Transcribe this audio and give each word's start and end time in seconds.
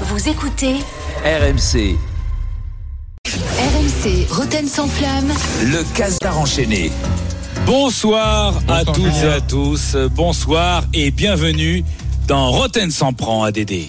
Vous 0.00 0.28
écoutez 0.28 0.74
RMC, 1.24 1.96
RMC 3.28 4.26
Roten 4.28 4.66
sans 4.66 4.88
flamme. 4.88 5.32
le 5.62 5.84
casar 5.94 6.38
enchaîné. 6.38 6.90
Bonsoir, 7.64 8.54
à 8.68 8.84
toutes 8.84 9.22
et 9.22 9.28
à 9.28 9.40
tous. 9.40 9.96
Bonsoir 10.10 10.82
et 10.94 11.12
bienvenue 11.12 11.84
dans 12.26 12.50
Roten 12.50 12.90
s'en 12.90 13.12
prend 13.12 13.44
ADD. 13.44 13.86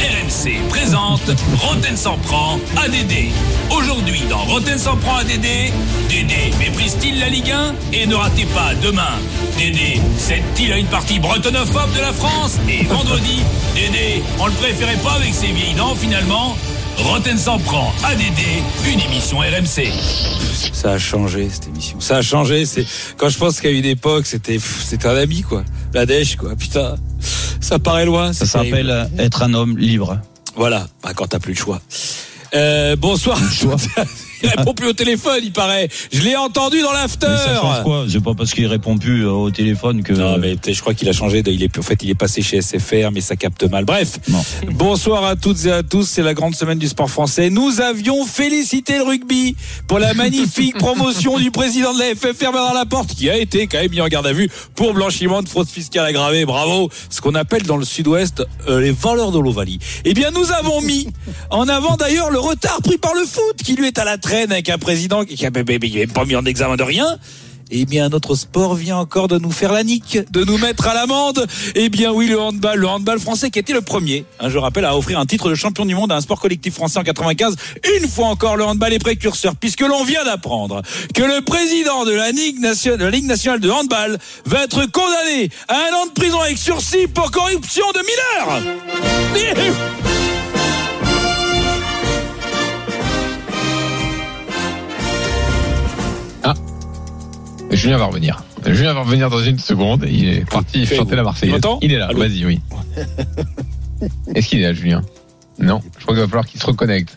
RMC 0.00 0.68
présente 0.68 1.22
Roten 1.60 1.96
s'en 1.96 2.18
prend 2.18 2.58
ADD. 2.76 3.30
Aujourd'hui 3.86 4.22
dans 4.28 4.38
Roten 4.38 4.76
s'en 4.76 4.96
prend 4.96 5.18
ADD, 5.18 5.46
Dédé 6.08 6.50
méprise-t-il 6.58 7.20
la 7.20 7.28
Ligue 7.28 7.52
1 7.52 7.74
Et 7.92 8.06
ne 8.08 8.16
ratez 8.16 8.44
pas 8.46 8.74
demain, 8.82 9.12
Dédé 9.56 10.00
cède-t-il 10.18 10.72
à 10.72 10.78
une 10.78 10.88
partie 10.88 11.20
bretonophobe 11.20 11.94
de 11.94 12.00
la 12.00 12.12
France 12.12 12.58
Et 12.68 12.82
vendredi, 12.82 13.44
Dédé, 13.76 14.24
on 14.40 14.46
le 14.46 14.52
préférait 14.54 14.96
pas 15.04 15.12
avec 15.12 15.32
ses 15.32 15.52
vieilles 15.52 15.74
dents 15.74 15.94
finalement 15.94 16.56
Roten 16.96 17.38
s'en 17.38 17.60
prend 17.60 17.92
ADD, 18.02 18.90
une 18.92 19.00
émission 19.02 19.38
RMC. 19.38 19.92
Ça 20.72 20.92
a 20.92 20.98
changé 20.98 21.48
cette 21.48 21.68
émission. 21.68 22.00
Ça 22.00 22.16
a 22.16 22.22
changé. 22.22 22.66
C'est 22.66 22.84
quand 23.16 23.28
je 23.28 23.38
pense 23.38 23.60
qu'à 23.60 23.70
une 23.70 23.84
époque 23.84 24.26
c'était 24.26 24.58
c'était 24.58 25.06
un 25.06 25.16
ami 25.16 25.42
quoi. 25.42 25.62
La 25.94 26.06
dèche 26.06 26.34
quoi. 26.34 26.56
Putain, 26.56 26.96
ça 27.60 27.78
paraît 27.78 28.06
loin. 28.06 28.32
Ça 28.32 28.46
s'appelle 28.46 29.08
être 29.16 29.44
un 29.44 29.54
homme 29.54 29.78
libre. 29.78 30.18
Voilà. 30.56 30.88
Bah, 31.04 31.12
quand 31.14 31.28
t'as 31.28 31.38
plus 31.38 31.52
le 31.52 31.58
choix. 31.58 31.80
Euh, 32.54 32.96
bonsoir. 32.96 33.38
il 34.46 34.58
répond 34.58 34.74
plus 34.74 34.88
au 34.88 34.92
téléphone, 34.92 35.40
il 35.42 35.52
paraît. 35.52 35.88
Je 36.12 36.22
l'ai 36.22 36.36
entendu 36.36 36.80
dans 36.80 36.92
l'after. 36.92 37.26
Mais 37.28 37.36
ça 37.36 37.60
change 37.60 37.82
quoi? 37.82 38.04
C'est 38.08 38.22
pas 38.22 38.34
parce 38.34 38.52
qu'il 38.52 38.66
répond 38.66 38.98
plus 38.98 39.26
euh, 39.26 39.30
au 39.30 39.50
téléphone 39.50 40.02
que. 40.02 40.12
Non, 40.12 40.38
mais 40.38 40.56
je 40.66 40.80
crois 40.80 40.94
qu'il 40.94 41.08
a 41.08 41.12
changé. 41.12 41.42
De, 41.42 41.50
il 41.50 41.62
est, 41.62 41.78
en 41.78 41.82
fait, 41.82 42.02
il 42.02 42.10
est 42.10 42.14
passé 42.14 42.42
chez 42.42 42.60
SFR, 42.60 43.10
mais 43.12 43.20
ça 43.20 43.36
capte 43.36 43.64
mal. 43.64 43.84
Bref. 43.84 44.18
Non. 44.28 44.42
Bonsoir 44.70 45.24
à 45.24 45.36
toutes 45.36 45.64
et 45.66 45.72
à 45.72 45.82
tous. 45.82 46.04
C'est 46.04 46.22
la 46.22 46.34
grande 46.34 46.54
semaine 46.54 46.78
du 46.78 46.88
sport 46.88 47.10
français. 47.10 47.50
Nous 47.50 47.80
avions 47.80 48.24
félicité 48.24 48.98
le 48.98 49.04
rugby 49.04 49.56
pour 49.88 49.98
la 49.98 50.14
magnifique 50.14 50.78
promotion 50.78 51.38
du 51.38 51.50
président 51.50 51.92
de 51.94 51.98
la 51.98 52.14
FFR, 52.14 52.52
Bernard 52.52 52.74
Laporte, 52.74 53.14
qui 53.14 53.28
a 53.30 53.36
été 53.36 53.66
quand 53.66 53.78
même 53.78 53.90
mis 53.90 54.00
en 54.00 54.08
garde 54.08 54.26
à 54.26 54.32
vue 54.32 54.50
pour 54.74 54.94
blanchiment 54.94 55.42
de 55.42 55.48
fraude 55.48 55.68
fiscale 55.68 56.06
aggravée. 56.06 56.44
Bravo. 56.44 56.90
Ce 57.10 57.20
qu'on 57.20 57.34
appelle 57.34 57.62
dans 57.62 57.76
le 57.76 57.84
sud-ouest 57.84 58.44
euh, 58.68 58.80
les 58.80 58.92
valeurs 58.92 59.32
de 59.32 59.38
l'Ovalie. 59.38 59.78
Eh 60.04 60.14
bien, 60.14 60.30
nous 60.30 60.52
avons 60.52 60.80
mis 60.80 61.08
en 61.50 61.68
avant 61.68 61.96
d'ailleurs 61.96 62.30
le 62.30 62.38
retard 62.38 62.80
pris 62.82 62.98
par 62.98 63.14
le 63.14 63.24
foot, 63.24 63.56
qui 63.64 63.74
lui 63.74 63.86
est 63.86 63.98
à 63.98 64.04
la 64.04 64.18
traîne 64.18 64.35
avec 64.42 64.68
un 64.70 64.78
président 64.78 65.24
qui 65.24 65.42
n'a 65.42 65.50
pas 65.50 66.24
mis 66.24 66.36
en 66.36 66.44
examen 66.44 66.76
de 66.76 66.82
rien. 66.82 67.18
Eh 67.68 67.84
bien, 67.84 68.08
notre 68.10 68.36
sport 68.36 68.76
vient 68.76 68.98
encore 68.98 69.26
de 69.26 69.38
nous 69.38 69.50
faire 69.50 69.72
la 69.72 69.82
nique, 69.82 70.20
de 70.30 70.44
nous 70.44 70.56
mettre 70.56 70.86
à 70.86 70.94
l'amende. 70.94 71.44
Eh 71.74 71.88
bien, 71.88 72.12
oui, 72.12 72.28
le 72.28 72.40
handball, 72.40 72.78
le 72.78 72.86
handball 72.86 73.18
français 73.18 73.50
qui 73.50 73.58
était 73.58 73.72
le 73.72 73.80
premier, 73.80 74.24
hein, 74.38 74.48
je 74.50 74.56
rappelle, 74.56 74.84
à 74.84 74.96
offrir 74.96 75.18
un 75.18 75.26
titre 75.26 75.50
de 75.50 75.56
champion 75.56 75.84
du 75.84 75.96
monde 75.96 76.12
à 76.12 76.14
un 76.14 76.20
sport 76.20 76.38
collectif 76.40 76.74
français 76.74 77.00
en 77.00 77.02
95. 77.02 77.56
Une 78.00 78.08
fois 78.08 78.28
encore, 78.28 78.56
le 78.56 78.62
handball 78.62 78.92
est 78.92 79.00
précurseur, 79.00 79.56
puisque 79.56 79.80
l'on 79.80 80.04
vient 80.04 80.24
d'apprendre 80.24 80.80
que 81.12 81.24
le 81.24 81.40
président 81.40 82.04
de 82.04 82.12
la 82.12 82.30
Ligue, 82.30 82.60
nation- 82.60 82.96
de 82.96 83.04
la 83.04 83.10
Ligue 83.10 83.26
nationale 83.26 83.58
de 83.58 83.68
handball 83.68 84.16
va 84.44 84.62
être 84.62 84.86
condamné 84.92 85.50
à 85.66 85.74
un 85.74 86.02
an 86.02 86.06
de 86.06 86.12
prison 86.12 86.40
avec 86.40 86.58
sursis 86.58 87.08
pour 87.12 87.32
corruption 87.32 87.86
de 87.92 87.98
mineurs. 87.98 88.62
Julien 97.76 97.98
va 97.98 98.06
revenir. 98.06 98.42
Julien 98.66 98.92
va 98.94 99.00
revenir 99.00 99.30
dans 99.30 99.40
une 99.42 99.58
seconde. 99.58 100.04
Il 100.08 100.28
est 100.28 100.48
parti 100.50 100.86
Fait, 100.86 100.96
chanter 100.96 101.14
la 101.16 101.22
Marseillaise. 101.22 101.60
Il 101.82 101.92
est 101.92 101.98
là. 101.98 102.08
Vas-y, 102.14 102.44
oui. 102.44 102.60
Est-ce 104.34 104.48
qu'il 104.48 104.60
est 104.60 104.64
là, 104.64 104.72
Julien? 104.74 105.02
Non. 105.58 105.80
Je 105.98 106.02
crois 106.02 106.14
qu'il 106.14 106.22
va 106.22 106.28
falloir 106.28 106.46
qu'il 106.46 106.60
se 106.60 106.66
reconnecte. 106.66 107.16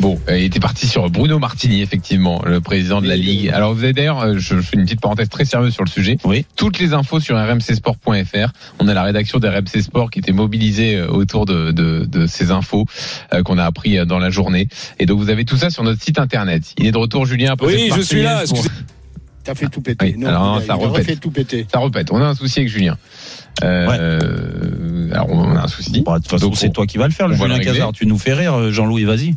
Bon, 0.00 0.18
euh, 0.28 0.36
il 0.38 0.44
était 0.44 0.58
parti 0.58 0.88
sur 0.88 1.08
Bruno 1.10 1.38
Martini, 1.38 1.80
effectivement, 1.80 2.42
le 2.44 2.60
président 2.60 3.00
de 3.00 3.06
la 3.06 3.14
Ligue. 3.14 3.50
Alors, 3.50 3.72
vous 3.72 3.84
avez 3.84 3.92
d'ailleurs, 3.92 4.20
euh, 4.20 4.34
je 4.38 4.60
fais 4.60 4.76
une 4.76 4.84
petite 4.84 5.00
parenthèse 5.00 5.28
très 5.28 5.44
sérieuse 5.44 5.72
sur 5.72 5.84
le 5.84 5.88
sujet. 5.90 6.16
Oui. 6.24 6.44
Toutes 6.56 6.80
les 6.80 6.92
infos 6.92 7.20
sur 7.20 7.36
rmcsport.fr. 7.36 8.52
On 8.80 8.88
a 8.88 8.94
la 8.94 9.02
rédaction 9.04 9.38
des 9.38 9.48
RMC 9.48 9.80
Sport 9.82 10.10
qui 10.10 10.18
était 10.18 10.32
mobilisée 10.32 10.96
euh, 10.96 11.06
autour 11.08 11.46
de, 11.46 11.70
de, 11.70 12.04
de 12.04 12.26
ces 12.26 12.50
infos 12.50 12.84
euh, 13.32 13.42
qu'on 13.44 13.58
a 13.58 13.64
appris 13.64 14.04
dans 14.04 14.18
la 14.18 14.30
journée. 14.30 14.66
Et 14.98 15.06
donc, 15.06 15.20
vous 15.20 15.30
avez 15.30 15.44
tout 15.44 15.56
ça 15.56 15.70
sur 15.70 15.84
notre 15.84 16.02
site 16.02 16.18
internet. 16.18 16.74
Il 16.78 16.86
est 16.86 16.92
de 16.92 16.98
retour, 16.98 17.24
Julien. 17.26 17.52
après 17.52 17.66
Oui, 17.66 17.90
je 17.94 18.00
suis 18.00 18.22
là. 18.22 18.42
Pour- 18.48 18.64
T'as 19.44 19.54
fait 19.54 19.68
tout 19.68 19.80
péter. 19.80 20.14
Oui, 20.14 20.14
Non, 20.18 20.28
alors, 20.28 20.58
il 20.60 20.66
ça 20.66 20.76
il 20.80 20.84
repète. 20.86 21.04
fait 21.06 21.16
tout 21.16 21.30
péter. 21.30 21.66
Ça 21.72 21.78
repète. 21.80 22.12
On 22.12 22.20
a 22.22 22.26
un 22.26 22.34
souci 22.34 22.60
avec 22.60 22.68
Julien. 22.70 22.96
Euh, 23.64 25.10
Alors, 25.12 25.30
on 25.30 25.56
a 25.56 25.62
un 25.64 25.68
souci. 25.68 26.02
Bah, 26.02 26.18
de 26.18 26.22
toute 26.22 26.30
façon, 26.30 26.52
c'est 26.54 26.70
toi 26.70 26.86
qui 26.86 26.98
vas 26.98 27.06
le 27.06 27.12
faire, 27.12 27.28
le 27.28 27.34
Julien. 27.34 27.58
Cazard. 27.58 27.92
Tu 27.92 28.06
nous 28.06 28.18
fais 28.18 28.32
rire, 28.34 28.54
euh, 28.54 28.70
Jean-Louis, 28.70 29.04
vas-y. 29.04 29.34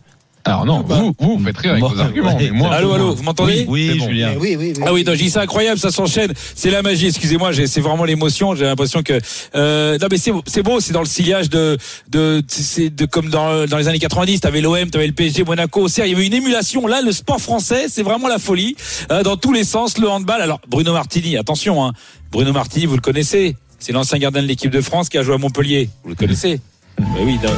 Alors, 0.48 0.64
non, 0.66 0.82
bah, 0.82 0.98
vous, 1.00 1.16
vous, 1.20 1.38
vous 1.40 1.44
faites 1.44 1.58
rire 1.58 1.72
avec 1.72 1.84
vos 1.84 2.00
arguments. 2.00 2.36
ouais. 2.38 2.52
mais 2.52 2.52
moi, 2.52 2.72
Allô, 2.72 2.94
allô, 2.94 3.16
vous 3.16 3.24
m'entendez 3.24 3.66
Oui, 3.68 3.98
bon. 3.98 4.08
Julien. 4.08 4.34
Oui, 4.40 4.56
oui, 4.60 4.74
oui. 4.78 4.84
Ah 4.86 4.94
oui, 4.94 5.04
non, 5.04 5.14
je 5.14 5.18
dis 5.18 5.30
c'est 5.32 5.40
incroyable, 5.40 5.80
ça 5.80 5.90
s'enchaîne. 5.90 6.32
C'est 6.54 6.70
la 6.70 6.84
magie. 6.84 7.08
Excusez-moi, 7.08 7.52
j'ai- 7.52 7.66
c'est 7.66 7.82
vraiment 7.82 8.04
l'émotion. 8.06 8.54
J'ai 8.54 8.66
l'impression 8.66 9.02
que 9.02 9.20
euh, 9.56 9.98
non 10.00 10.08
mais 10.12 10.18
c'est 10.20 10.32
c'est 10.46 10.62
beau, 10.62 10.80
c'est 10.80 10.94
dans 10.94 11.00
le 11.00 11.08
sillage 11.08 11.50
de 11.50 11.78
de 12.10 12.44
c'est 12.48 12.92
de 12.92 13.06
comme 13.06 13.30
dans 13.30 13.66
dans 13.66 13.78
les 13.78 13.88
années 13.88 13.98
90. 13.98 14.40
T'avais 14.42 14.62
l'OM, 14.62 14.88
t'avais 14.92 15.08
le 15.08 15.14
PSG, 15.14 15.44
Monaco. 15.44 15.82
Auxerre, 15.86 16.06
Il 16.06 16.12
y 16.12 16.16
avait 16.16 16.28
une 16.28 16.34
émulation. 16.34 16.86
Là, 16.86 17.02
le 17.02 17.12
sport 17.12 17.42
français, 17.42 17.86
c'est 17.90 18.04
vraiment 18.04 18.28
la 18.28 18.38
folie 18.38 18.76
euh, 19.12 19.24
dans 19.24 19.38
tous 19.38 19.52
les 19.52 19.64
sens. 19.64 19.98
Le 19.98 20.08
handball. 20.08 20.42
Alors 20.42 20.62
Bruno 20.68 20.94
Martini, 20.94 21.38
attention, 21.38 21.84
hein. 21.84 21.94
Bruno 22.32 22.54
Martini, 22.54 22.86
vous 22.86 22.96
le 22.96 23.02
connaissez. 23.02 23.56
C'est 23.80 23.94
l'ancien 23.94 24.20
gardien 24.20 24.44
de 24.44 24.48
l'équipe 24.48 24.70
de 24.72 24.82
France 24.82 25.10
qui 25.10 25.18
a 25.18 25.24
joué 25.24 25.34
à 25.34 25.38
Montpellier. 25.40 25.90
Vous 26.04 26.10
le 26.10 26.16
connaissez 26.16 26.60
Ben 27.00 27.06
Oui. 27.24 27.40
non. 27.44 27.50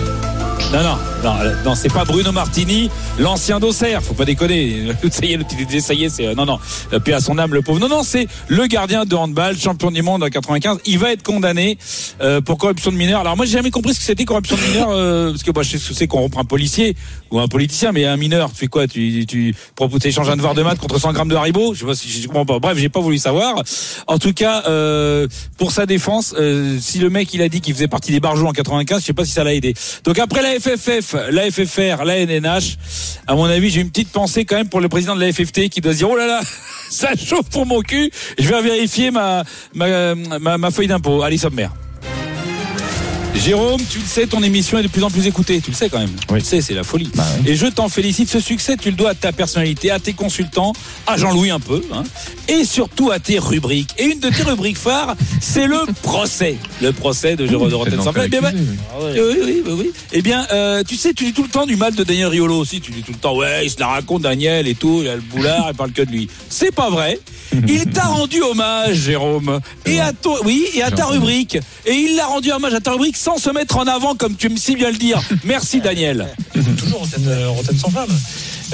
Non, 0.73 0.83
non, 0.83 0.97
non, 1.23 1.33
non, 1.65 1.75
c'est 1.75 1.91
pas 1.91 2.05
Bruno 2.05 2.31
Martini, 2.31 2.89
l'ancien 3.19 3.59
d'Auxerre, 3.59 4.03
faut 4.03 4.13
pas 4.13 4.25
déconner. 4.25 4.83
Ça 5.11 5.25
y 5.25 5.33
est, 5.33 5.79
ça 5.79 5.93
y 5.93 6.03
est, 6.03 6.09
c'est, 6.09 6.27
euh, 6.27 6.35
non, 6.35 6.45
non, 6.45 6.59
euh, 6.93 6.99
paix 6.99 7.13
à 7.13 7.19
son 7.19 7.37
âme, 7.37 7.53
le 7.53 7.61
pauvre. 7.61 7.79
Non, 7.79 7.87
non, 7.87 8.03
c'est 8.03 8.27
le 8.47 8.67
gardien 8.67 9.05
de 9.05 9.15
handball, 9.15 9.57
champion 9.57 9.89
du 9.89 10.01
monde 10.01 10.23
en 10.23 10.27
95. 10.27 10.79
Il 10.85 10.99
va 10.99 11.11
être 11.11 11.23
condamné 11.23 11.77
euh, 12.21 12.41
pour 12.41 12.57
corruption 12.57 12.91
de 12.91 12.97
mineurs. 12.97 13.21
Alors 13.21 13.35
moi, 13.35 13.45
j'ai 13.45 13.53
jamais 13.53 13.71
compris 13.71 13.93
ce 13.93 13.99
que 13.99 14.05
c'était 14.05 14.25
corruption 14.25 14.55
de 14.55 14.61
mineurs, 14.61 14.89
euh, 14.91 15.31
parce 15.31 15.43
que 15.43 15.51
moi, 15.51 15.63
je 15.63 15.71
sais 15.71 15.77
ce 15.77 15.89
que 15.89 15.95
c'est 15.95 16.07
reprend 16.11 16.41
un 16.41 16.45
policier 16.45 16.95
ou 17.31 17.39
un 17.39 17.47
politicien, 17.47 17.91
mais 17.91 18.05
un 18.05 18.17
mineur, 18.17 18.51
tu 18.51 18.57
fais 18.57 18.67
quoi? 18.67 18.87
Tu, 18.87 19.25
tu 19.25 19.55
proposes, 19.75 20.05
échanges 20.05 20.29
un 20.29 20.35
devoir 20.35 20.53
de 20.53 20.63
maths 20.63 20.79
contre 20.79 20.99
100 20.99 21.13
grammes 21.13 21.29
de 21.29 21.35
Haribo? 21.35 21.73
Je 21.73 21.79
sais 21.79 21.85
pas 21.85 21.95
si 21.95 22.09
je 22.09 22.27
comprends 22.27 22.45
pas. 22.45 22.59
Bref, 22.59 22.77
j'ai 22.77 22.89
pas 22.89 22.99
voulu 22.99 23.17
savoir. 23.17 23.63
En 24.07 24.17
tout 24.19 24.33
cas, 24.33 24.63
euh, 24.67 25.27
pour 25.57 25.71
sa 25.71 25.85
défense, 25.85 26.35
euh, 26.37 26.77
si 26.79 26.99
le 26.99 27.09
mec 27.09 27.33
il 27.33 27.41
a 27.41 27.49
dit 27.49 27.61
qu'il 27.61 27.73
faisait 27.73 27.87
partie 27.87 28.11
des 28.11 28.19
barjots 28.19 28.47
en 28.47 28.51
95, 28.51 29.01
je 29.01 29.05
sais 29.05 29.13
pas 29.13 29.25
si 29.25 29.31
ça 29.31 29.43
l'a 29.43 29.53
aidé. 29.53 29.73
Donc 30.03 30.19
après 30.19 30.41
la 30.41 30.59
FFF, 30.59 31.06
la 31.13 31.51
FFR, 31.51 32.03
la 32.03 32.25
NNH, 32.25 32.77
à 33.27 33.35
mon 33.35 33.45
avis, 33.45 33.69
j'ai 33.69 33.81
une 33.81 33.89
petite 33.89 34.11
pensée 34.11 34.45
quand 34.45 34.55
même 34.55 34.69
pour 34.69 34.81
le 34.81 34.89
président 34.89 35.15
de 35.15 35.21
la 35.21 35.31
FFT 35.31 35.69
qui 35.69 35.81
doit 35.81 35.93
se 35.93 35.97
dire 35.97 36.09
oh 36.09 36.17
là 36.17 36.27
là, 36.27 36.41
ça 36.89 37.09
chauffe 37.15 37.49
pour 37.49 37.65
mon 37.65 37.81
cul. 37.81 38.11
Je 38.39 38.47
vais 38.47 38.61
vérifier 38.61 39.11
ma 39.11 39.43
ma, 39.73 40.15
ma, 40.57 40.71
feuille 40.71 40.87
d'impôt. 40.87 41.21
Allez 41.23 41.37
sommaire. 41.37 41.71
Jérôme, 43.39 43.79
tu 43.89 43.99
le 43.99 44.05
sais, 44.05 44.27
ton 44.27 44.41
émission 44.43 44.77
est 44.77 44.83
de 44.83 44.87
plus 44.87 45.03
en 45.03 45.09
plus 45.09 45.27
écoutée. 45.27 45.61
Tu 45.61 45.71
le 45.71 45.75
sais 45.75 45.89
quand 45.89 45.99
même. 45.99 46.09
Tu 46.09 46.33
Oui. 46.33 46.39
le 46.39 46.45
sais, 46.45 46.59
c'est 46.61 46.73
la 46.73 46.83
folie. 46.83 47.09
Bah 47.15 47.23
oui. 47.43 47.51
Et 47.51 47.55
je 47.55 47.67
t'en 47.67 47.87
félicite. 47.87 48.29
Ce 48.29 48.39
succès, 48.39 48.75
tu 48.77 48.89
le 48.89 48.95
dois 48.95 49.11
à 49.11 49.15
ta 49.15 49.31
personnalité, 49.31 49.91
à 49.91 49.99
tes 49.99 50.13
consultants, 50.13 50.73
à 51.05 51.17
Jean-Louis 51.17 51.49
un 51.51 51.59
peu, 51.59 51.81
hein, 51.93 52.03
et 52.47 52.65
surtout 52.65 53.11
à 53.11 53.19
tes 53.19 53.39
rubriques. 53.39 53.91
Et 53.97 54.05
une 54.05 54.19
de 54.19 54.29
tes 54.29 54.43
rubriques 54.43 54.77
phares, 54.77 55.15
c'est 55.39 55.67
le 55.67 55.79
procès. 56.01 56.57
Le 56.81 56.91
procès 56.91 57.35
de 57.35 57.47
Jérôme 57.47 57.69
de 57.69 57.75
Rotten 57.75 57.99
Eh 58.25 58.27
bien, 58.27 58.41
oui, 58.43 59.19
oui, 59.45 59.61
oui, 59.65 59.73
oui. 59.77 59.91
Eh 60.13 60.21
bien, 60.21 60.45
euh, 60.51 60.83
tu 60.87 60.95
sais, 60.95 61.13
tu 61.13 61.25
dis 61.25 61.33
tout 61.33 61.43
le 61.43 61.49
temps 61.49 61.65
du 61.65 61.75
mal 61.75 61.95
de 61.95 62.03
Daniel 62.03 62.27
Riolo 62.27 62.55
aussi. 62.57 62.81
Tu 62.81 62.91
dis 62.91 63.03
tout 63.03 63.11
le 63.13 63.17
temps, 63.19 63.35
ouais, 63.37 63.65
il 63.65 63.69
se 63.69 63.79
la 63.79 63.87
raconte, 63.87 64.23
Daniel 64.23 64.67
et 64.67 64.75
tout, 64.75 64.99
il 65.03 65.07
a 65.09 65.15
le 65.15 65.21
boulard, 65.21 65.67
il 65.71 65.75
parle 65.75 65.91
que 65.91 66.01
de 66.01 66.11
lui. 66.11 66.27
C'est 66.49 66.73
pas 66.73 66.89
vrai. 66.89 67.19
Il 67.67 67.85
t'a 67.87 68.03
rendu 68.03 68.41
hommage, 68.41 68.95
Jérôme. 68.95 69.59
Et 69.85 69.99
à 69.99 70.13
toi, 70.13 70.39
oui, 70.43 70.65
et 70.73 70.83
à 70.83 70.91
ta 70.91 71.05
rubrique. 71.05 71.57
Et 71.85 71.93
il 71.93 72.15
l'a 72.15 72.25
rendu 72.25 72.51
hommage 72.51 72.73
à 72.73 72.79
ta 72.79 72.91
rubrique 72.91 73.17
sans 73.17 73.37
se 73.37 73.49
mettre 73.49 73.77
en 73.77 73.87
avant, 73.87 74.15
comme 74.15 74.35
tu 74.35 74.49
me 74.49 74.57
si 74.57 74.75
bien 74.75 74.91
le 74.91 74.97
dire. 74.97 75.21
Merci, 75.43 75.79
Daniel. 75.81 76.27
toujours 76.77 76.99
Rotten, 76.99 77.23
euh, 77.27 77.49
Rotten 77.49 77.77
sans 77.77 77.89
flamme. 77.89 78.09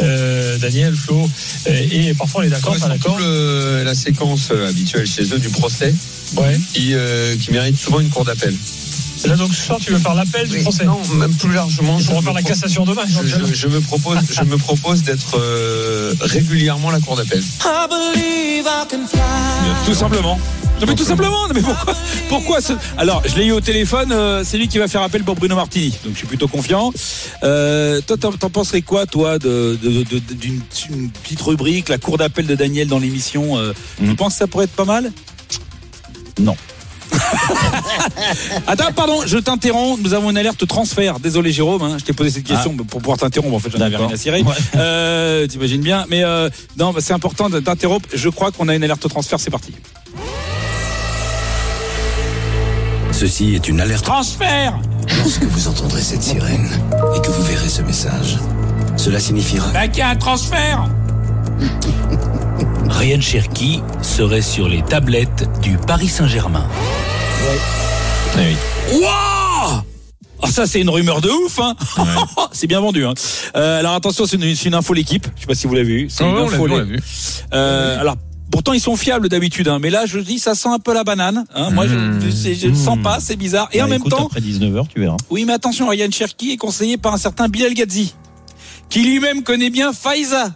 Euh, 0.01 0.57
Daniel, 0.57 0.95
Flo, 0.95 1.29
euh, 1.67 1.87
et 1.91 2.13
parfois 2.15 2.41
on 2.41 2.43
est 2.45 2.49
d'accord, 2.49 2.75
pas 2.77 2.87
d'accord. 2.87 3.17
le- 3.19 3.83
la 3.85 3.93
séquence 3.93 4.47
euh, 4.51 4.67
habituelle 4.69 5.05
chez 5.05 5.23
eux 5.33 5.37
du 5.39 5.49
procès 5.49 5.93
Ouais. 6.35 6.59
qui, 6.73 6.95
euh, 6.95 7.35
qui 7.37 7.51
mérite 7.51 7.77
souvent 7.79 7.99
une 7.99 8.09
cour 8.09 8.25
d'appel. 8.25 8.55
Là 9.25 9.35
donc 9.35 9.53
ce 9.53 9.65
soir 9.65 9.79
tu 9.79 9.91
veux 9.91 9.99
faire 9.99 10.15
l'appel 10.15 10.47
du 10.49 10.59
procès. 10.59 10.85
Non, 10.85 10.99
même 11.15 11.33
plus 11.33 11.53
largement. 11.53 11.97
Je 11.99 12.03
je 12.03 12.07
pourrais 12.09 12.19
me 12.21 12.25
faire 12.25 12.33
la 12.33 12.41
pro- 12.41 12.49
cassation 12.49 12.85
demain. 12.85 13.03
Je, 13.07 13.27
je- 13.27 13.53
je 13.53 13.67
me 13.67 13.79
propose, 13.81 14.17
je 14.31 14.43
me 14.43 14.57
propose 14.57 15.03
d'être 15.03 15.37
euh, 15.37 16.13
régulièrement 16.21 16.91
la 16.91 16.99
cour 16.99 17.15
d'appel. 17.15 17.43
Tout 19.85 19.93
simplement. 19.93 20.39
Non 20.81 20.87
mais 20.87 20.95
tout 20.95 21.05
simplement, 21.05 21.47
non, 21.47 21.53
mais 21.53 21.61
pourquoi 21.61 21.93
Pourquoi 22.27 22.59
ce... 22.61 22.73
Alors, 22.97 23.21
je 23.25 23.35
l'ai 23.35 23.45
eu 23.45 23.51
au 23.51 23.61
téléphone, 23.61 24.11
euh, 24.11 24.43
c'est 24.43 24.57
lui 24.57 24.67
qui 24.67 24.79
va 24.79 24.87
faire 24.87 25.01
appel 25.03 25.23
pour 25.23 25.35
Bruno 25.35 25.55
Martini, 25.55 25.91
donc 26.03 26.13
je 26.13 26.17
suis 26.17 26.27
plutôt 26.27 26.47
confiant. 26.47 26.91
Euh, 27.43 28.01
toi, 28.05 28.17
t'en, 28.17 28.31
t'en 28.33 28.49
penserais 28.49 28.81
quoi, 28.81 29.05
toi, 29.05 29.37
de, 29.39 29.77
de- 29.81 30.03
de- 30.03 30.33
d'une 30.33 30.59
une 30.89 31.09
petite 31.11 31.41
rubrique, 31.41 31.87
la 31.89 31.99
cour 31.99 32.17
d'appel 32.17 32.47
de 32.47 32.55
Daniel 32.55 32.87
dans 32.87 32.99
l'émission 32.99 33.57
euh, 33.57 33.71
Tu 33.97 34.03
Mhm. 34.05 34.15
penses 34.15 34.33
que 34.33 34.39
ça 34.39 34.47
pourrait 34.47 34.65
être 34.65 34.71
pas 34.75 34.83
mal? 34.83 35.11
Non. 36.39 36.55
Attends, 38.67 38.91
pardon, 38.95 39.21
je 39.25 39.37
t'interromps. 39.37 40.01
Nous 40.01 40.13
avons 40.13 40.29
une 40.31 40.37
alerte 40.37 40.65
transfert. 40.67 41.19
Désolé, 41.19 41.51
Jérôme. 41.51 41.81
hein, 41.81 41.97
je 41.99 42.03
t'ai 42.03 42.13
posé 42.13 42.29
cette 42.29 42.43
question 42.45 42.75
pour 42.75 43.01
pouvoir 43.01 43.17
t'interrompre. 43.17 43.55
En 43.55 43.59
fait, 43.59 43.69
j'en 43.71 43.81
avais 43.81 43.97
rien 43.97 44.09
à 44.11 44.17
cirer. 44.17 44.43
Euh, 44.75 45.47
T'imagines 45.47 45.81
bien. 45.81 46.05
Mais 46.09 46.23
euh, 46.23 46.49
non, 46.77 46.91
bah, 46.93 46.99
c'est 47.01 47.13
important 47.13 47.49
de 47.49 47.59
t'interrompre. 47.59 48.07
Je 48.13 48.29
crois 48.29 48.51
qu'on 48.51 48.67
a 48.69 48.75
une 48.75 48.83
alerte 48.83 49.07
transfert. 49.07 49.39
C'est 49.39 49.51
parti. 49.51 49.73
Ceci 53.11 53.55
est 53.55 53.67
une 53.67 53.79
alerte. 53.79 54.03
Transfert 54.05 54.79
Lorsque 55.17 55.43
vous 55.43 55.67
entendrez 55.67 56.01
cette 56.01 56.23
sirène 56.23 56.67
et 57.15 57.21
que 57.21 57.27
vous 57.29 57.43
verrez 57.43 57.69
ce 57.69 57.81
message, 57.81 58.37
cela 58.97 59.19
signifiera 59.19 59.67
Bah, 59.71 59.87
qu'il 59.87 59.99
y 59.99 60.01
a 60.01 60.09
un 60.09 60.15
transfert 60.15 60.87
Ryan 62.89 63.21
Cherky 63.21 63.81
serait 64.01 64.41
sur 64.41 64.67
les 64.67 64.81
tablettes 64.81 65.47
du 65.61 65.77
Paris 65.77 66.07
Saint-Germain. 66.07 66.65
Eh 68.35 68.39
oui. 68.39 69.01
Waouh 69.01 69.81
ah 70.45 70.51
ça 70.51 70.67
c'est 70.67 70.81
une 70.81 70.89
rumeur 70.89 71.21
de 71.21 71.29
ouf 71.29 71.57
hein. 71.59 71.73
c'est 72.51 72.67
bien 72.67 72.81
vendu 72.81 73.05
hein. 73.05 73.13
Euh, 73.55 73.79
alors 73.79 73.93
attention 73.93 74.25
c'est 74.25 74.35
une, 74.35 74.73
info 74.73 74.93
l'équipe 74.93 75.25
je 75.37 75.41
sais 75.41 75.47
pas 75.47 75.55
si 75.55 75.67
vous 75.67 75.73
l'avez 75.73 75.87
vu 75.95 76.07
c'est 76.09 76.25
Ouais, 76.25 76.31
une 76.31 76.37
info 76.37 76.67
on 76.69 76.83
vu. 76.83 76.99
Euh, 77.53 77.99
alors 77.99 78.17
pourtant 78.51 78.73
ils 78.73 78.81
sont 78.81 78.97
fiables 78.97 79.29
d'habitude 79.29 79.69
hein, 79.69 79.79
mais 79.79 79.89
là 79.89 80.05
je 80.05 80.19
dis 80.19 80.39
ça 80.39 80.53
sent 80.53 80.67
un 80.67 80.79
peu 80.79 80.93
la 80.93 81.05
banane 81.05 81.45
hein. 81.55 81.69
moi 81.69 81.87
je, 81.87 81.95
Mmh. 81.95 82.19
je, 82.29 82.53
je 82.55 82.67
le 82.67 82.75
sens 82.75 82.97
pas 83.01 83.19
c'est 83.21 83.37
bizarre 83.37 83.69
et 83.71 83.81
en 83.81 83.85
Bah, 83.85 83.91
même 83.91 84.03
temps 84.03 84.25
Après 84.25 84.41
19h, 84.41 84.85
tu 84.93 84.99
verras. 84.99 85.15
oui 85.29 85.45
mais 85.45 85.53
attention 85.53 85.87
Ryan 85.87 86.11
Cherky 86.11 86.51
est 86.51 86.57
conseillé 86.57 86.97
par 86.97 87.13
un 87.13 87.17
certain 87.17 87.47
Bilal 87.47 87.73
Gadzi 87.73 88.13
qui 88.89 89.01
lui-même 89.03 89.43
connaît 89.43 89.69
bien 89.69 89.93
Faiza 89.93 90.51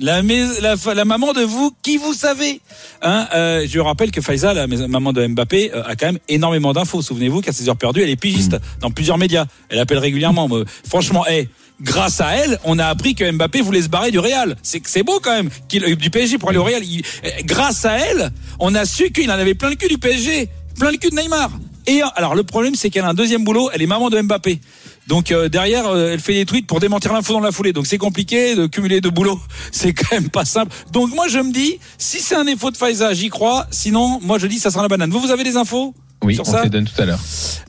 la, 0.00 0.22
mais- 0.22 0.44
la, 0.60 0.74
la 0.94 1.04
maman 1.04 1.32
de 1.32 1.42
vous, 1.42 1.74
qui 1.82 1.96
vous 1.96 2.14
savez 2.14 2.60
hein, 3.02 3.28
euh, 3.34 3.66
Je 3.68 3.78
rappelle 3.80 4.10
que 4.10 4.20
Faiza, 4.20 4.54
la 4.54 4.66
maman 4.66 5.12
de 5.12 5.26
Mbappé, 5.26 5.72
euh, 5.74 5.82
a 5.84 5.96
quand 5.96 6.06
même 6.06 6.18
énormément 6.28 6.72
d'infos. 6.72 7.02
Souvenez-vous 7.02 7.40
qu'à 7.40 7.52
ses 7.52 7.68
heures 7.68 7.76
perdues, 7.76 8.02
elle 8.02 8.10
est 8.10 8.16
pigiste 8.16 8.56
dans 8.80 8.90
plusieurs 8.90 9.18
médias. 9.18 9.46
Elle 9.68 9.78
appelle 9.78 9.98
régulièrement. 9.98 10.48
Franchement, 10.88 11.24
eh, 11.30 11.48
grâce 11.80 12.20
à 12.20 12.32
elle, 12.36 12.58
on 12.64 12.78
a 12.78 12.86
appris 12.86 13.14
que 13.14 13.30
Mbappé 13.30 13.60
voulait 13.60 13.82
se 13.82 13.88
barrer 13.88 14.10
du 14.10 14.18
Real. 14.18 14.56
C'est 14.62 14.80
c'est 14.86 15.02
beau 15.02 15.20
quand 15.20 15.32
même, 15.34 15.50
qu'il, 15.68 15.84
euh, 15.84 15.94
du 15.96 16.10
PSG 16.10 16.38
pour 16.38 16.48
aller 16.50 16.58
au 16.58 16.64
Real. 16.64 16.82
Il- 16.84 17.02
eh, 17.24 17.42
grâce 17.44 17.84
à 17.84 17.98
elle, 17.98 18.30
on 18.60 18.74
a 18.74 18.84
su 18.84 19.10
qu'il 19.12 19.30
en 19.30 19.34
avait 19.34 19.54
plein 19.54 19.70
le 19.70 19.76
cul 19.76 19.88
du 19.88 19.98
PSG, 19.98 20.48
plein 20.78 20.90
le 20.90 20.96
cul 20.96 21.10
de 21.10 21.16
Neymar. 21.16 21.50
Et 21.86 22.00
alors 22.14 22.34
le 22.36 22.44
problème, 22.44 22.76
c'est 22.76 22.90
qu'elle 22.90 23.04
a 23.04 23.08
un 23.08 23.14
deuxième 23.14 23.42
boulot. 23.44 23.68
Elle 23.74 23.82
est 23.82 23.86
maman 23.86 24.08
de 24.08 24.20
Mbappé. 24.20 24.60
Donc 25.06 25.32
euh, 25.32 25.48
derrière, 25.48 25.86
euh, 25.86 26.12
elle 26.12 26.20
fait 26.20 26.34
des 26.34 26.46
tweets 26.46 26.66
pour 26.66 26.80
démentir 26.80 27.12
l'info 27.12 27.32
dans 27.32 27.40
la 27.40 27.52
foulée. 27.52 27.72
Donc 27.72 27.86
c'est 27.86 27.98
compliqué 27.98 28.54
de 28.54 28.66
cumuler 28.66 29.00
deux 29.00 29.10
boulots. 29.10 29.40
C'est 29.72 29.92
quand 29.92 30.12
même 30.12 30.30
pas 30.30 30.44
simple. 30.44 30.74
Donc 30.92 31.14
moi 31.14 31.28
je 31.28 31.38
me 31.38 31.52
dis, 31.52 31.78
si 31.98 32.20
c'est 32.20 32.34
un 32.34 32.44
défaut 32.44 32.70
de 32.70 32.76
Faiza, 32.76 33.12
j'y 33.14 33.28
crois. 33.28 33.66
Sinon, 33.70 34.20
moi 34.22 34.38
je 34.38 34.46
dis 34.46 34.58
ça 34.58 34.70
sera 34.70 34.82
la 34.82 34.88
banane. 34.88 35.10
Vous, 35.10 35.20
vous 35.20 35.30
avez 35.30 35.44
des 35.44 35.56
infos? 35.56 35.94
Oui, 36.22 36.34
sur 36.34 36.46
on 36.46 36.52
ça 36.52 36.62
les 36.64 36.70
donne 36.70 36.84
tout 36.84 37.00
à 37.00 37.04
l'heure. 37.04 37.18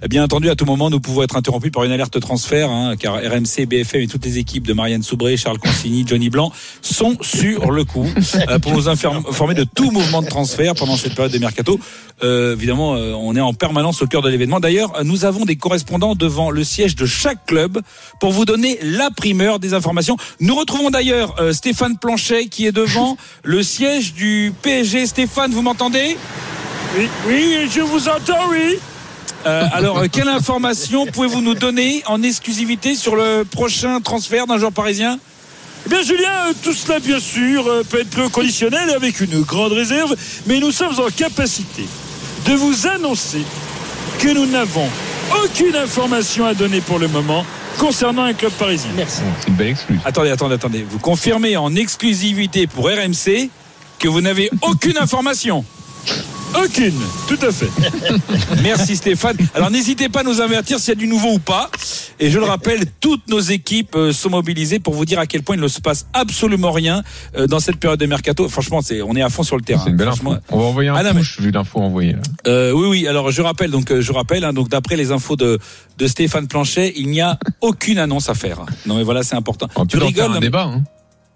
Eh 0.03 0.07
Bien 0.07 0.23
entendu, 0.23 0.49
à 0.49 0.55
tout 0.55 0.65
moment, 0.65 0.89
nous 0.89 0.99
pouvons 0.99 1.23
être 1.23 1.35
interrompus 1.35 1.71
par 1.71 1.83
une 1.83 1.91
alerte 1.91 2.19
transfert, 2.19 2.69
hein, 2.69 2.95
car 2.97 3.15
RMC, 3.15 3.65
BFM 3.65 4.01
et 4.01 4.07
toutes 4.07 4.25
les 4.25 4.37
équipes 4.37 4.67
de 4.67 4.73
Marianne 4.73 5.01
Soubré, 5.03 5.37
Charles 5.37 5.57
Consigny, 5.59 6.05
Johnny 6.07 6.29
Blanc 6.29 6.51
sont 6.81 7.17
sur 7.21 7.71
le 7.71 7.83
coup 7.83 8.07
euh, 8.49 8.59
pour 8.59 8.73
nous 8.73 8.87
inform- 8.89 9.27
informer 9.27 9.53
de 9.55 9.63
tout 9.63 9.91
mouvement 9.91 10.21
de 10.21 10.27
transfert 10.27 10.75
pendant 10.75 10.97
cette 10.97 11.15
période 11.15 11.31
des 11.31 11.39
mercato. 11.39 11.79
Euh, 12.23 12.53
évidemment, 12.53 12.95
euh, 12.95 13.13
on 13.13 13.35
est 13.35 13.41
en 13.41 13.53
permanence 13.53 14.01
au 14.01 14.07
cœur 14.07 14.21
de 14.21 14.29
l'événement. 14.29 14.59
D'ailleurs, 14.59 15.03
nous 15.03 15.25
avons 15.25 15.45
des 15.45 15.55
correspondants 15.55 16.15
devant 16.15 16.51
le 16.51 16.63
siège 16.63 16.95
de 16.95 17.05
chaque 17.05 17.45
club 17.45 17.81
pour 18.19 18.31
vous 18.31 18.45
donner 18.45 18.77
la 18.83 19.09
primeur 19.09 19.59
des 19.59 19.73
informations. 19.73 20.15
Nous 20.39 20.55
retrouvons 20.55 20.89
d'ailleurs 20.91 21.35
euh, 21.41 21.53
Stéphane 21.53 21.97
Planchet 21.97 22.45
qui 22.47 22.65
est 22.67 22.71
devant 22.71 23.17
le 23.43 23.63
siège 23.63 24.13
du 24.13 24.53
PSG. 24.61 25.07
Stéphane, 25.07 25.51
vous 25.51 25.61
m'entendez? 25.63 26.17
Oui, 26.95 27.09
oui, 27.27 27.69
je 27.71 27.81
vous 27.81 28.07
entends, 28.07 28.49
oui. 28.49 28.79
Euh, 29.45 29.65
alors, 29.73 29.99
euh, 29.99 30.07
quelle 30.11 30.27
information 30.27 31.05
pouvez-vous 31.13 31.41
nous 31.41 31.55
donner 31.55 32.03
en 32.07 32.21
exclusivité 32.23 32.95
sur 32.95 33.15
le 33.15 33.43
prochain 33.43 33.99
transfert 33.99 34.47
d'un 34.47 34.57
joueur 34.57 34.71
parisien? 34.71 35.19
Eh 35.85 35.89
bien, 35.89 36.01
Julien, 36.01 36.49
euh, 36.49 36.53
tout 36.63 36.73
cela, 36.73 36.99
bien 36.99 37.19
sûr, 37.19 37.65
peut 37.89 37.99
être 37.99 38.31
conditionnel 38.31 38.89
et 38.89 38.93
avec 38.93 39.19
une 39.19 39.41
grande 39.41 39.73
réserve, 39.73 40.15
mais 40.45 40.59
nous 40.59 40.71
sommes 40.71 40.97
en 40.99 41.09
capacité 41.09 41.85
de 42.47 42.53
vous 42.53 42.87
annoncer 42.87 43.41
que 44.19 44.29
nous 44.29 44.45
n'avons 44.45 44.87
aucune 45.43 45.75
information 45.75 46.45
à 46.45 46.53
donner 46.53 46.79
pour 46.81 46.99
le 46.99 47.07
moment 47.07 47.45
concernant 47.77 48.23
un 48.23 48.33
club 48.33 48.51
parisien. 48.53 48.91
Merci. 48.95 49.21
C'est 49.39 49.47
une 49.47 49.55
belle 49.55 49.69
excuse. 49.69 49.99
Attendez, 50.05 50.29
attendez, 50.29 50.55
attendez. 50.55 50.85
Vous 50.87 50.99
confirmez 50.99 51.57
en 51.57 51.75
exclusivité 51.75 52.67
pour 52.67 52.85
RMC 52.85 53.49
que 53.99 54.07
vous 54.07 54.21
n'avez 54.21 54.49
aucune 54.61 54.97
information? 54.97 55.65
Aucune, 56.55 56.93
tout 57.27 57.37
à 57.45 57.51
fait. 57.51 57.69
Merci 58.63 58.95
Stéphane. 58.95 59.35
Alors 59.55 59.71
n'hésitez 59.71 60.09
pas 60.09 60.19
à 60.21 60.23
nous 60.23 60.39
avertir 60.41 60.79
s'il 60.79 60.89
y 60.89 60.91
a 60.91 60.95
du 60.95 61.07
nouveau 61.07 61.33
ou 61.33 61.39
pas. 61.39 61.69
Et 62.19 62.29
je 62.29 62.37
le 62.37 62.45
rappelle, 62.45 62.85
toutes 62.99 63.27
nos 63.27 63.39
équipes 63.39 63.95
euh, 63.95 64.13
sont 64.13 64.29
mobilisées 64.29 64.79
pour 64.79 64.93
vous 64.93 65.05
dire 65.05 65.19
à 65.19 65.25
quel 65.25 65.41
point 65.43 65.55
il 65.55 65.61
ne 65.61 65.67
se 65.67 65.81
passe 65.81 66.05
absolument 66.13 66.71
rien 66.71 67.01
euh, 67.35 67.47
dans 67.47 67.59
cette 67.59 67.77
période 67.77 67.99
de 67.99 68.05
mercato. 68.05 68.47
Franchement, 68.49 68.81
c'est 68.81 69.01
on 69.01 69.15
est 69.15 69.21
à 69.21 69.29
fond 69.29 69.43
sur 69.43 69.55
le 69.57 69.63
terrain. 69.63 69.81
C'est 69.83 69.89
une 69.89 69.97
belle 69.97 70.07
info. 70.09 70.35
On 70.51 70.59
va 70.59 70.65
envoyer 70.65 70.89
un 70.89 70.95
Ah, 70.95 71.13
mais- 71.13 71.21
vu 71.39 71.51
l'info 71.51 71.79
envoyée. 71.79 72.15
Euh, 72.47 72.71
oui, 72.71 72.87
oui. 72.87 73.07
Alors, 73.07 73.31
je 73.31 73.41
rappelle. 73.41 73.71
Donc, 73.71 73.91
euh, 73.91 74.01
je 74.01 74.11
rappelle. 74.11 74.43
hein, 74.45 74.53
donc, 74.53 74.69
d'après 74.69 74.95
les 74.95 75.11
infos 75.11 75.35
de 75.35 75.59
de 75.97 76.07
Stéphane 76.07 76.47
Planchet, 76.47 76.93
il 76.95 77.09
n'y 77.09 77.21
a 77.21 77.37
aucune 77.61 77.99
annonce 77.99 78.29
à 78.29 78.33
faire. 78.35 78.59
Non, 78.85 78.95
mais 78.97 79.03
voilà, 79.03 79.23
c'est 79.23 79.35
important. 79.35 79.67
On 79.75 79.85
Tu 79.85 79.97
peut 79.97 79.99
faire 79.99 80.07
rigoles 80.07 80.31
un 80.31 80.33
mais- 80.35 80.39
débat. 80.39 80.63
Hein. 80.63 80.83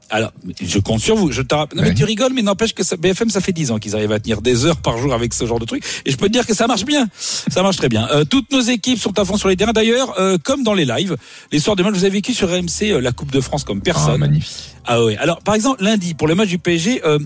Alors, 0.10 0.32
je 0.62 0.80
compte 0.80 1.02
sur 1.02 1.16
vous. 1.18 1.32
Je 1.32 1.42
te 1.42 1.54
rappelle. 1.54 1.78
Non, 1.78 1.84
mais 1.84 1.90
Ouais. 1.90 1.96
tu 1.96 2.06
rigoles, 2.06 2.32
mais 2.34 2.42
n'empêche 2.42 2.74
que 2.74 2.84
ça, 2.84 2.96
BFM, 2.96 3.30
ça 3.30 3.42
fait 3.42 3.52
10 3.52 3.72
ans 3.72 3.78
qu'ils 3.80 3.96
arrivent 3.96 4.12
à 4.14 4.20
tenir 4.20 4.42
des 4.42 4.66
heures 4.66 4.78
par 4.78 4.98
jour 4.98 5.14
avec 5.14 5.34
ce 5.34 5.46
genre 5.46 5.60
de 5.60 5.66
truc. 5.66 5.84
Et 6.06 6.12
je 6.12 6.18
peux 6.18 6.28
te 6.28 6.32
dire 6.34 6.46
que 6.48 6.54
ça 6.54 6.66
marche 6.68 6.86
bien. 6.86 7.08
Ça 7.18 7.62
marche 7.62 7.76
très 7.78 7.90
bien. 7.90 8.08
Euh, 8.12 8.24
toutes 8.24 8.52
nos 8.52 8.62
équipes 8.62 9.00
sont 9.00 9.18
à 9.20 9.26
fond 9.26 9.36
sur 9.38 9.50
les 9.50 9.58
terrains. 9.58 9.74
D'ailleurs, 9.74 10.18
euh, 10.20 10.38
comme 10.42 10.64
dans 10.64 10.74
les 10.74 10.86
lives, 10.86 11.18
les 11.52 11.60
soirs 11.60 11.76
de 11.76 11.84
match, 11.84 11.94
vous 11.94 12.04
avez 12.06 12.10
vécu 12.14 12.34
sur 12.34 12.50
RMC 12.50 12.92
euh, 12.92 13.02
la 13.02 13.12
Coupe 13.12 13.32
de 13.32 13.42
France 13.42 13.64
comme 13.66 13.80
Ah, 13.80 13.86
personne. 13.86 14.20
magnifique. 14.20 14.76
Ah 14.90 15.04
ouais. 15.04 15.18
Alors 15.18 15.40
par 15.42 15.54
exemple 15.54 15.84
lundi 15.84 16.14
pour 16.14 16.30
le 16.30 16.36
match 16.36 16.48
du 16.48 16.60
PSG, 16.60 17.02
euh, 17.06 17.20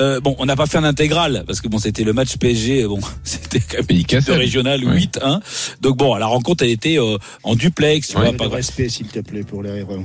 euh, 0.00 0.18
bon 0.18 0.34
on 0.40 0.46
n'a 0.46 0.56
pas 0.56 0.66
fait 0.66 0.78
un 0.78 0.82
intégral 0.84 1.44
parce 1.46 1.60
que 1.60 1.68
bon 1.68 1.78
c'était 1.78 2.02
le 2.02 2.12
match 2.12 2.36
PSG, 2.38 2.88
bon 2.88 2.98
c'était 3.22 3.60
quand 3.60 3.76
même 3.76 3.86
une 3.90 3.96
équipe 3.98 4.18
de 4.18 4.24
Cassel. 4.24 4.36
régional 4.38 4.84
Ouais. 4.84 4.98
8-1. 4.98 5.38
Donc 5.80 5.96
bon 5.96 6.16
la 6.16 6.26
rencontre 6.26 6.64
elle 6.64 6.70
était 6.70 6.98
euh, 6.98 7.16
en 7.44 7.54
duplex, 7.54 8.08
tu 8.08 8.16
Ouais. 8.16 8.22
vois. 8.22 8.32
De 8.32 8.36
Pas... 8.36 8.48
respect, 8.56 8.88
s'il 8.88 9.06
te 9.06 9.20
plaît, 9.20 9.44
pour 9.44 9.62
les 9.62 9.70
héros. 9.78 10.00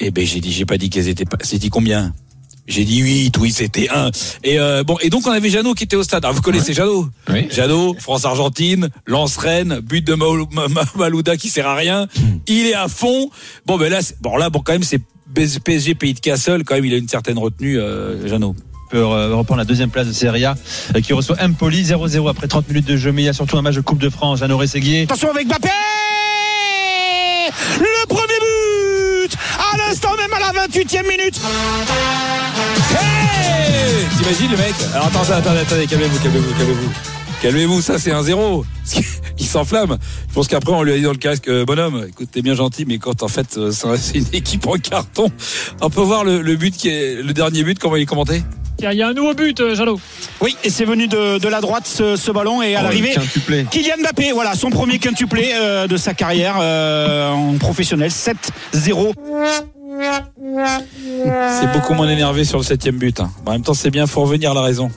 Eh 0.00 0.10
ben 0.10 0.24
j'ai 0.26 0.40
dit 0.40 0.52
j'ai 0.52 0.64
pas 0.66 0.78
dit 0.78 0.90
qu'elles 0.90 1.08
étaient 1.08 1.24
pas. 1.24 1.38
C'est 1.42 1.58
dit 1.58 1.70
combien? 1.70 2.12
J'ai 2.66 2.84
dit 2.84 2.98
8, 2.98 3.34
oui, 3.38 3.50
c'était 3.50 3.88
1. 3.88 4.10
Et 4.44 4.60
euh, 4.60 4.84
bon, 4.84 4.98
et 5.00 5.08
donc 5.08 5.26
on 5.26 5.30
avait 5.30 5.48
Jeannot 5.48 5.72
qui 5.72 5.84
était 5.84 5.96
au 5.96 6.02
stade. 6.02 6.22
Alors, 6.26 6.34
vous 6.36 6.42
connaissez 6.42 6.74
Jeannot? 6.74 7.08
Oui. 7.30 7.48
Jeannot, 7.50 7.96
France-Argentine, 7.98 8.90
lance-Rennes, 9.06 9.80
but 9.82 10.06
de 10.06 10.12
Maou- 10.12 10.46
Ma- 10.52 10.68
Ma- 10.68 10.84
Malouda 10.94 11.38
qui 11.38 11.48
sert 11.48 11.66
à 11.66 11.74
rien. 11.74 12.08
Il 12.46 12.66
est 12.66 12.74
à 12.74 12.88
fond. 12.88 13.30
Bon, 13.64 13.78
ben 13.78 13.90
là, 13.90 14.02
c'est- 14.02 14.20
bon 14.20 14.36
là, 14.36 14.50
bon 14.50 14.60
quand 14.60 14.72
même, 14.72 14.82
c'est 14.82 15.00
PSG 15.34 15.94
Pays 15.94 16.12
de 16.12 16.20
Cassel. 16.20 16.62
Quand 16.64 16.74
même, 16.74 16.84
il 16.84 16.92
a 16.92 16.98
une 16.98 17.08
certaine 17.08 17.38
retenue, 17.38 17.78
euh, 17.78 18.28
Jeannot. 18.28 18.54
peut 18.90 18.98
euh, 18.98 19.34
reprendre 19.34 19.58
la 19.58 19.64
deuxième 19.64 19.88
place 19.90 20.06
de 20.06 20.12
Serie 20.12 20.44
A 20.44 20.54
euh, 20.94 21.00
qui 21.00 21.14
reçoit 21.14 21.36
Empoli 21.42 21.84
0-0 21.84 22.28
après 22.28 22.48
30 22.48 22.68
minutes 22.68 22.86
de 22.86 22.96
jeu 22.98 23.12
mais 23.12 23.22
il 23.22 23.26
y 23.26 23.28
a 23.28 23.34
surtout 23.34 23.56
un 23.58 23.62
match 23.62 23.74
de 23.74 23.82
Coupe 23.82 23.98
de 23.98 24.08
France 24.08 24.38
Jeannot 24.40 24.56
Rességuier 24.56 25.02
Attention 25.02 25.30
avec 25.30 25.46
Mbappé 25.46 25.68
Le 27.80 28.06
premier 28.08 28.38
but 28.40 28.57
même 30.18 30.32
à 30.32 30.38
la 30.52 30.66
28e 30.66 31.02
minute 31.08 31.40
Hey 32.90 34.06
T'imagines 34.16 34.50
le 34.50 34.56
mec 34.56 34.74
Alors 34.94 35.06
attendez, 35.06 35.32
attendez, 35.32 35.60
attendez, 35.60 35.86
calmez-vous, 35.86 36.18
calmez-vous, 36.18 36.54
calmez-vous. 36.58 36.90
Calmez-vous, 37.42 37.80
ça 37.82 37.98
c'est 37.98 38.10
un 38.10 38.22
zéro. 38.22 38.64
Il 39.38 39.46
s'enflamme. 39.46 39.96
Je 40.28 40.34
pense 40.34 40.48
qu'après 40.48 40.72
on 40.72 40.82
lui 40.82 40.92
a 40.92 40.96
dit 40.96 41.02
dans 41.02 41.12
le 41.12 41.16
casque, 41.18 41.46
euh, 41.48 41.64
bonhomme, 41.64 42.06
écoute, 42.08 42.28
t'es 42.32 42.42
bien 42.42 42.54
gentil, 42.54 42.84
mais 42.86 42.98
quand 42.98 43.22
en 43.22 43.28
fait 43.28 43.56
euh, 43.56 43.70
c'est 43.70 44.18
une 44.18 44.26
équipe 44.32 44.66
en 44.66 44.74
carton, 44.74 45.30
on 45.80 45.88
peut 45.90 46.00
voir 46.00 46.24
le, 46.24 46.42
le 46.42 46.56
but 46.56 46.76
qui 46.76 46.88
est 46.88 47.22
le 47.22 47.32
dernier 47.32 47.62
but, 47.62 47.78
comment 47.78 47.94
il 47.96 48.02
est 48.02 48.06
commenté? 48.06 48.42
Il 48.80 48.84
y, 48.84 48.86
a- 48.86 48.92
il 48.92 48.98
y 48.98 49.02
a 49.02 49.08
un 49.08 49.12
nouveau 49.12 49.34
but, 49.34 49.58
euh, 49.60 49.74
Jeannot. 49.74 50.00
Oui, 50.40 50.56
et 50.64 50.70
c'est 50.70 50.84
venu 50.84 51.08
de, 51.08 51.38
de 51.38 51.48
la 51.48 51.60
droite 51.60 51.86
ce, 51.86 52.14
ce 52.16 52.30
ballon 52.30 52.62
et 52.62 52.74
à 52.76 52.82
l'arrivée. 52.82 53.12
quintuplé 53.12 53.66
Kylian 53.70 53.96
Mbappé, 54.02 54.32
voilà, 54.32 54.54
son 54.54 54.70
premier 54.70 54.98
quintuplé 54.98 55.50
euh, 55.54 55.86
de 55.88 55.96
sa 55.96 56.14
carrière 56.14 56.56
euh, 56.60 57.30
en 57.30 57.54
professionnel, 57.58 58.10
7-0. 58.10 59.12
C'est 61.60 61.72
beaucoup 61.72 61.94
moins 61.94 62.08
énervé 62.08 62.44
sur 62.44 62.58
le 62.58 62.64
septième 62.64 62.98
but. 62.98 63.20
hein. 63.20 63.30
En 63.46 63.52
même 63.52 63.62
temps, 63.62 63.74
c'est 63.74 63.90
bien, 63.90 64.06
faut 64.06 64.22
revenir 64.22 64.52
à 64.52 64.54
la 64.54 64.62
raison. 64.62 64.90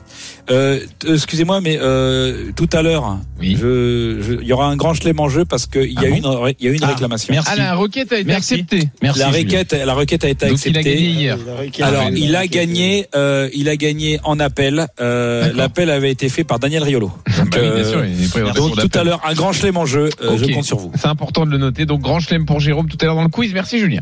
Euh, 0.49 0.79
t- 0.99 1.13
Excusez-moi, 1.13 1.61
mais 1.61 1.77
euh, 1.81 2.51
tout 2.55 2.69
à 2.73 2.81
l'heure, 2.81 3.17
Oui. 3.39 3.55
je- 3.59 4.21
je- 4.21 4.33
il 4.41 4.47
y 4.47 4.53
aura 4.53 4.67
un 4.67 4.75
grand 4.75 4.93
chelem 4.93 5.19
en 5.19 5.29
jeu 5.29 5.45
parce 5.45 5.65
qu'il 5.65 5.91
y, 5.91 5.95
Ah 5.97 6.01
a 6.01 6.09
bon 6.09 6.15
une 6.49 6.55
y 6.59 6.67
a 6.67 6.71
eu 6.71 6.75
une 6.75 6.83
Ah, 6.83 6.87
réclamation. 6.87 7.33
merci. 7.33 7.49
Ah, 7.51 7.55
la 7.55 7.75
requête 7.75 8.11
a 8.11 8.15
été 8.17 8.25
Merci. 8.25 8.53
acceptée. 8.55 8.89
Merci 9.01 9.19
La 9.19 9.29
requête, 9.29 9.73
la 9.85 9.93
requête 9.93 10.23
a 10.25 10.29
été 10.29 10.47
Donc 10.49 10.65
il 10.65 10.75
a 10.75 10.79
acceptée. 10.79 10.95
gagné 10.95 11.09
hier. 11.09 11.37
Alors, 11.81 12.03
Ah, 12.07 12.09
il 12.13 12.35
a 12.35 12.47
gagné, 12.47 13.07
euh, 13.15 13.49
il 13.53 13.69
a 13.69 13.75
gagné 13.75 14.19
en 14.23 14.39
appel. 14.39 14.87
Euh. 14.99 15.51
L'appel 15.53 15.89
avait 15.89 16.11
été 16.11 16.27
fait 16.29 16.43
par 16.43 16.59
Daniel 16.59 16.83
Riolo. 16.83 17.11
Bah 17.51 17.57
oui, 17.59 17.67
euh, 17.67 17.75
bien 17.81 17.89
sûr, 17.89 18.05
il 18.05 18.23
est 18.23 18.29
pris 18.29 18.41
en 18.43 18.51
Donc 18.53 18.75
tout 18.77 18.97
à 18.99 19.03
l'heure, 19.03 19.21
un 19.25 19.33
grand 19.33 19.51
chelem 19.53 19.77
en 19.77 19.85
jeu. 19.85 20.09
Euh. 20.23 20.37
Je 20.37 20.53
compte 20.53 20.63
sur 20.65 20.77
vous. 20.77 20.91
C'est 20.95 21.07
important 21.07 21.45
de 21.45 21.51
le 21.51 21.57
noter. 21.57 21.85
Donc 21.85 22.01
grand 22.01 22.19
chelem 22.19 22.45
pour 22.45 22.59
Jérôme 22.59 22.87
tout 22.87 22.97
à 23.01 23.05
l'heure 23.05 23.15
dans 23.15 23.23
le 23.23 23.29
quiz. 23.29 23.53
Merci 23.53 23.79
Julien. 23.79 24.01